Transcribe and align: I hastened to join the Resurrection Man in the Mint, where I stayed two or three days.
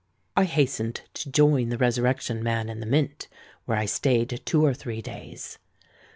I 0.35 0.45
hastened 0.45 1.01
to 1.13 1.29
join 1.29 1.69
the 1.69 1.77
Resurrection 1.77 2.41
Man 2.41 2.69
in 2.69 2.79
the 2.79 2.87
Mint, 2.87 3.27
where 3.65 3.77
I 3.77 3.85
stayed 3.85 4.41
two 4.45 4.65
or 4.65 4.73
three 4.73 4.99
days. 4.99 5.59